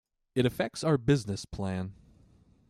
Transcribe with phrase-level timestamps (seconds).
[0.33, 1.93] It affects our business plan.